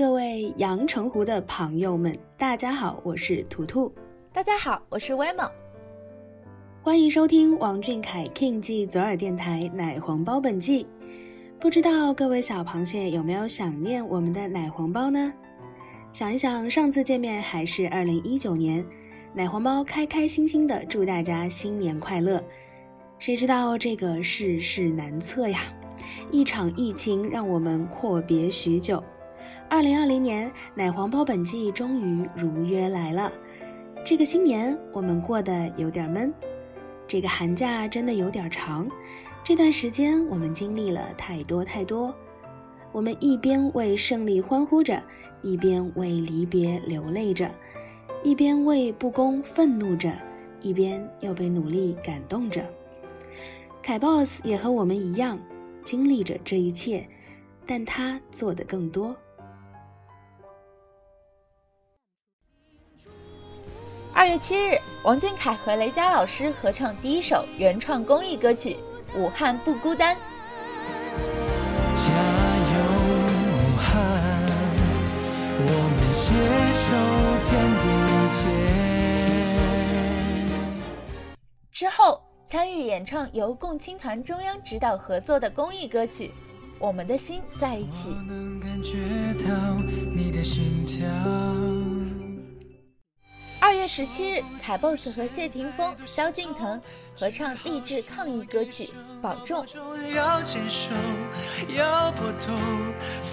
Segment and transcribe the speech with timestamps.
[0.00, 3.92] 各位阳澄湖的朋友们，大家好，我是图图。
[4.32, 5.46] 大家好，我是威猛。
[6.80, 10.86] 欢迎收听王俊凯 King 记左耳电台奶黄包本季。
[11.60, 15.30] 不知道各位小螃蟹有没有想念我们的奶黄包呢？
[16.14, 18.82] 想一想，上次见面还是二零一九年，
[19.34, 22.42] 奶黄包开开心心的祝大家新年快乐。
[23.18, 25.60] 谁知道这个世事难测呀，
[26.30, 29.04] 一场疫情让我们阔别许久。
[29.70, 33.32] 二零二零年奶黄包本季终于如约来了，
[34.04, 36.34] 这个新年我们过得有点闷，
[37.06, 38.88] 这个寒假真的有点长，
[39.44, 42.12] 这段时间我们经历了太多太多，
[42.90, 45.00] 我们一边为胜利欢呼着，
[45.40, 47.48] 一边为离别流泪着，
[48.24, 50.12] 一边为不公愤怒着，
[50.60, 52.68] 一边又被努力感动着。
[53.80, 55.38] 凯 boss 也和我们一样
[55.84, 57.06] 经历着这一切，
[57.64, 59.16] 但他做的更多。
[64.20, 68.76] 二月七日，王俊凯和雷佳老师合唱第一首原创公益歌曲
[69.18, 70.14] 《武汉不孤单》。
[71.94, 72.02] 加
[72.70, 72.74] 油，
[73.48, 73.96] 武汉，
[75.64, 76.34] 我们携
[76.76, 76.92] 手
[77.48, 77.50] 天
[77.80, 77.88] 地
[78.36, 78.44] 间。
[81.72, 86.26] 之后，参与演唱由共青团中央指导合作的公益歌曲
[86.78, 88.10] 《我们的心在一起》。
[88.28, 88.98] 能感觉
[89.42, 89.48] 到
[90.14, 91.08] 你的心跳。
[93.92, 96.80] 十七日，凯 boss 和谢霆锋、萧敬腾
[97.18, 98.84] 合唱励志抗疫歌曲
[99.20, 99.66] 《保重》。
[100.14, 100.92] 要坚守，
[101.76, 102.54] 要破透，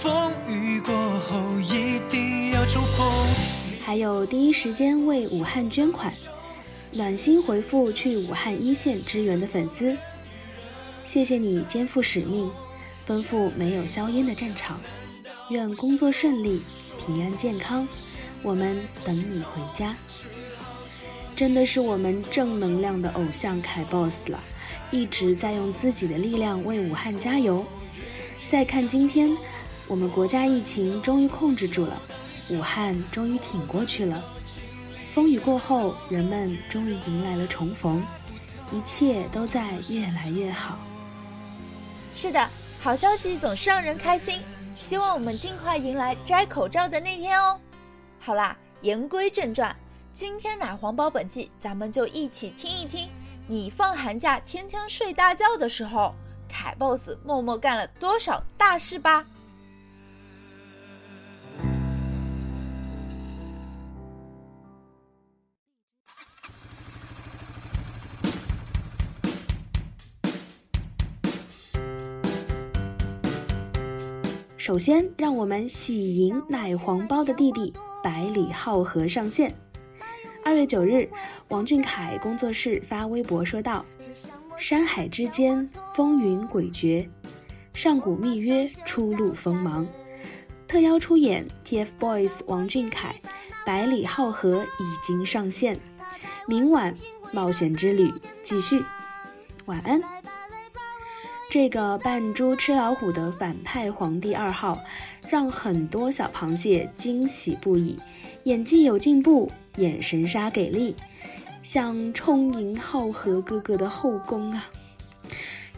[0.00, 3.04] 风雨过后一定要重逢。
[3.84, 6.14] 还有第一时间为武汉捐款，
[6.92, 9.96] 暖心回复去武汉一线支援的粉丝，
[11.02, 12.48] 谢谢你肩负使命，
[13.04, 14.80] 奔赴没有硝烟的战场，
[15.50, 16.62] 愿工作顺利，
[17.04, 17.88] 平安健康。
[18.40, 19.96] 我们等你回家，
[21.36, 24.38] 真的是我们正能量的偶像凯 boss 了，
[24.90, 27.64] 一直在用自己的力量为武汉加油。
[28.46, 29.36] 再看今天，
[29.88, 32.00] 我们国家疫情终于控制住了，
[32.50, 34.24] 武汉终于挺过去了。
[35.12, 38.02] 风雨过后，人们终于迎来了重逢，
[38.70, 40.78] 一切都在越来越好。
[42.14, 42.48] 是的，
[42.80, 44.40] 好消息总是让人开心，
[44.74, 47.58] 希望我们尽快迎来摘口罩的那天哦。
[48.20, 49.74] 好啦，言归正传，
[50.14, 53.10] 今天奶黄包本季，咱们就一起听一听，
[53.48, 56.14] 你放寒假天天睡大觉的时候，
[56.48, 59.26] 凯 boss 默默干了多少大事吧。
[74.56, 79.52] 首先，让我们喜迎奶黄包的弟弟百里浩和上线。
[80.44, 81.08] 二月九日，
[81.48, 83.82] 王俊凯工作室发微博说道
[84.58, 87.08] ：“山海之间，风云诡谲，
[87.72, 89.86] 上古密约，初露锋芒。
[90.68, 93.18] 特邀出演 TFBOYS 王俊凯、
[93.64, 95.80] 百里浩河已经上线，
[96.46, 96.92] 明晚
[97.32, 98.84] 冒险之旅继续。
[99.64, 99.98] 晚安。”
[101.50, 104.78] 这个扮猪吃老虎的反派皇帝二号，
[105.28, 107.98] 让很多小螃蟹惊喜不已，
[108.44, 110.94] 演技有进步，眼神杀给力，
[111.62, 114.68] 想充盈浩和哥哥的后宫啊！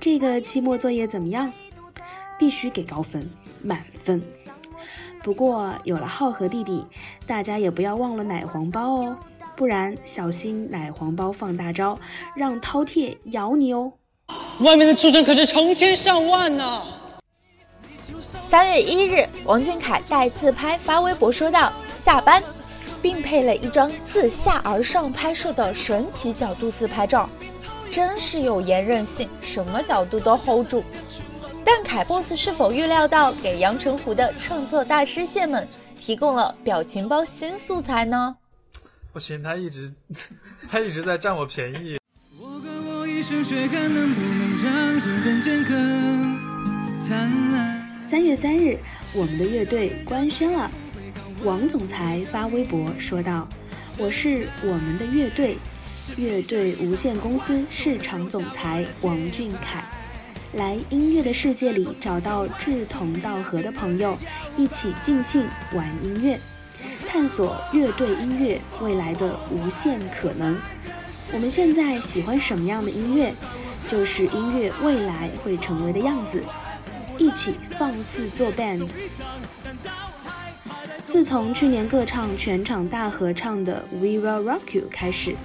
[0.00, 1.52] 这个期末作业怎么样？
[2.38, 3.28] 必须给高分，
[3.62, 4.20] 满分。
[5.22, 6.84] 不过有了浩和弟弟，
[7.26, 9.16] 大家也不要忘了奶黄包哦，
[9.56, 11.98] 不然小心奶黄包放大招，
[12.34, 13.92] 让饕餮咬你哦。
[14.60, 16.82] 外面的畜生可是成千上万呢。
[18.48, 22.42] 三月一日，王俊凯带自拍发微博说道：“下班。”
[23.02, 27.28] 并配了一张自下而上拍摄的神奇角度自拍照，
[27.90, 30.82] 真是有颜任性，什么角度都 hold 住。
[31.64, 35.66] 但凯 boss 是否预料到给阳澄湖的创作大师蟹们
[35.96, 38.36] 提供了表情包新素材呢？
[39.12, 39.92] 不行，他一直
[40.68, 41.98] 他一直在占我便宜。
[48.06, 48.78] 三月三日，
[49.12, 50.70] 我们的乐队官宣了。
[51.42, 53.48] 王总裁发微博说道
[53.98, 55.58] ：“我是我们的乐队，
[56.16, 59.82] 乐队无限公司市场总裁王俊凯，
[60.52, 64.16] 来音乐的世界里找到志同道合的朋友，
[64.56, 65.44] 一起尽兴
[65.74, 66.38] 玩音乐，
[67.08, 70.56] 探索乐队音乐未来的无限可能。
[71.32, 73.34] 我们现在喜欢什么样的音乐，
[73.88, 76.40] 就是音乐未来会成为的样子，
[77.18, 78.88] 一起放肆做 band。”
[81.04, 85.36] 自从去年各唱全场大合唱的《We Will Rock You》开始，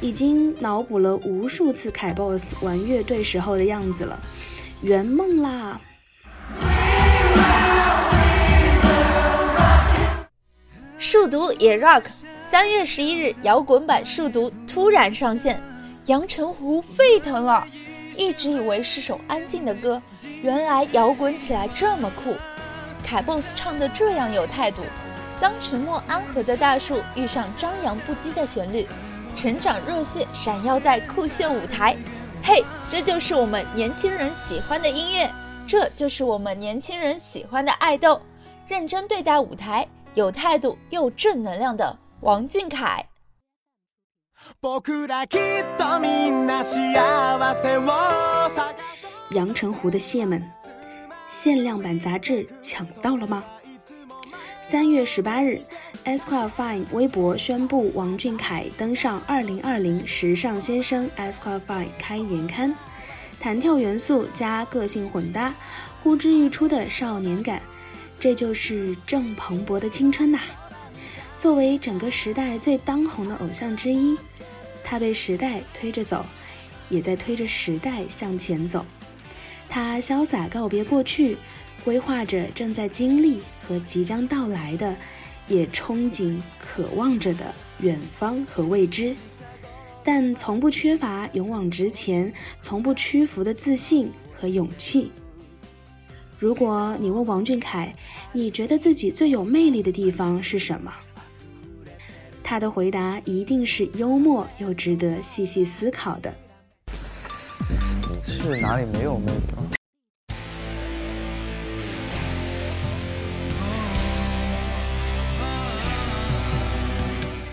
[0.00, 4.18] 已经脑补了无数次凯 boss 玩乐队时候的样子了，
[4.82, 5.80] 圆梦啦！
[10.98, 12.02] 数独也 rock，
[12.50, 15.60] 三月十一日摇滚版数独突然上线，
[16.06, 17.64] 阳澄湖沸腾了。
[18.16, 20.00] 一直以为是首安静的歌，
[20.42, 22.34] 原来摇滚起来这么酷，
[23.02, 24.78] 凯 boss 唱的这样有态度。
[25.40, 28.86] 当沉默安和的大树遇上张扬不羁的旋律，
[29.34, 31.96] 成长热血闪耀在酷炫舞台。
[32.42, 35.30] 嘿，这就是我们年轻人喜欢的音乐，
[35.66, 38.20] 这就是我们年轻人喜欢的爱豆。
[38.68, 43.04] 认真对待舞台，有态度又正能量的王俊凯。
[49.30, 50.42] 阳澄湖的蟹们，
[51.28, 53.44] 限量版杂志抢到了吗？
[54.62, 55.60] 三月十八日
[56.04, 62.74] ，Esquire Fine 微博宣布王俊凯登上二零二零时尚先生 Esquire Fine 开年刊，
[63.38, 65.54] 弹跳元素加个性混搭，
[66.02, 67.60] 呼之欲出的少年感，
[68.18, 70.38] 这就是正蓬勃的青春呐！
[71.44, 74.16] 作为整个时代最当红的偶像之一，
[74.82, 76.24] 他被时代推着走，
[76.88, 78.82] 也在推着时代向前走。
[79.68, 81.36] 他潇洒告别过去。
[81.84, 84.96] 规划着正在经历和即将到来的，
[85.46, 89.14] 也憧憬、渴望着的远方和未知，
[90.02, 92.32] 但从不缺乏勇往直前、
[92.62, 95.12] 从不屈服的自信和勇气。
[96.38, 97.94] 如果你问王俊凯，
[98.32, 100.90] 你觉得自己最有魅力的地方是什么？
[102.44, 106.32] 他的回答一定是幽默又值得细细思考的。
[108.22, 109.38] 是哪里没有魅力？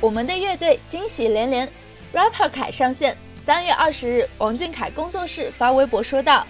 [0.00, 1.70] 我们的乐队惊喜连连
[2.12, 3.16] ，rapper 凯上线。
[3.36, 6.44] 三月二十日，王俊凯工作室发微博说道：“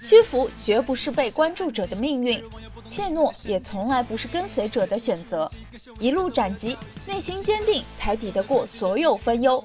[0.00, 2.42] 屈服绝不是被关注者的命运，
[2.86, 5.50] 怯懦也从来不是跟随者的选择。
[5.98, 9.62] 一路斩棘，内心坚定，才抵得过所有分忧。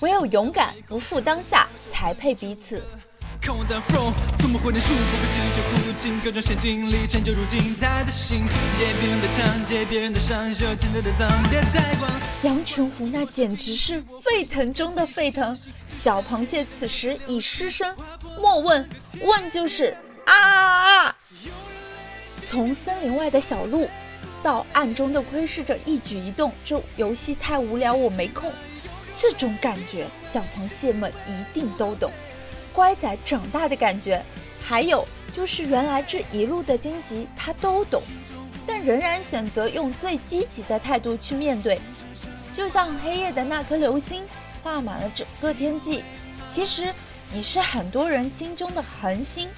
[0.00, 2.82] 唯有勇敢，不负当下，才配彼此。”
[3.44, 8.46] 看我的 flow，怎么会能束缚不起就苦尽各种陷阱里，成就如今带在心，
[8.78, 12.10] 接别人的唱，接别人的伤，受简单的脏，别再管。
[12.42, 15.54] 阳澄湖那简直是沸腾中的沸腾，
[15.86, 17.94] 小螃蟹此时已失声，
[18.40, 18.88] 莫问，
[19.20, 21.16] 问就是啊啊啊！
[22.42, 23.86] 从森林外的小鹿，
[24.42, 28.50] 到暗中的窥视着一举一动，这游戏太无聊，我没空。
[29.14, 32.10] 这种感觉，小螃蟹们一定都懂。
[32.74, 34.20] 乖仔长大的感觉，
[34.60, 38.02] 还有就是原来这一路的荆棘他都懂，
[38.66, 41.80] 但仍然选择用最积极的态度去面对。
[42.52, 44.24] 就像黑夜的那颗流星，
[44.62, 46.02] 画满了整个天际。
[46.48, 46.92] 其实
[47.32, 49.48] 你是很多人心中的恒星，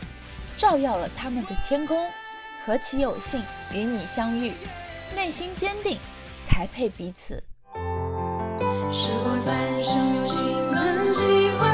[0.58, 2.06] 照耀了他们的天空。
[2.66, 3.42] 何其有幸
[3.72, 4.52] 与你相遇，
[5.14, 5.98] 内心坚定，
[6.42, 7.42] 才配彼此。
[8.90, 11.65] 是我三生有幸很喜欢。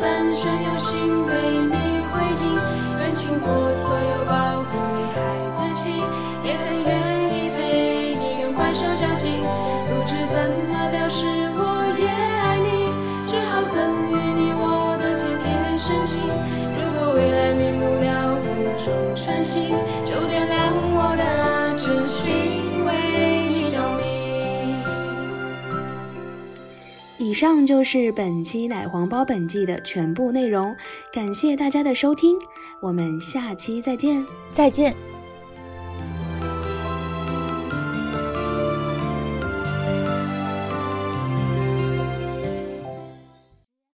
[0.00, 1.74] 三生有幸为你
[2.06, 2.54] 回应，
[3.00, 5.18] 愿倾我所有保护你孩
[5.50, 5.90] 子气，
[6.46, 6.94] 也很愿
[7.34, 9.42] 意陪你跟怪兽较劲。
[9.90, 10.38] 不知怎
[10.70, 11.26] 么表示
[11.58, 12.94] 我也爱你，
[13.26, 13.74] 只好赠
[14.06, 16.22] 予你我的片片深情。
[16.78, 18.86] 如果未来免不了五种
[19.16, 19.74] 晨星，
[27.28, 30.74] 以上就是本期奶黄包本季的全部内容，
[31.12, 32.38] 感谢大家的收听，
[32.80, 34.24] 我们下期再见。
[34.50, 35.07] 再见。